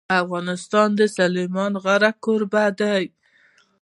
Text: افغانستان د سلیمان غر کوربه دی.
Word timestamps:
افغانستان 0.23 0.89
د 0.99 1.01
سلیمان 1.17 1.71
غر 1.83 2.03
کوربه 2.23 2.65
دی. 2.79 3.03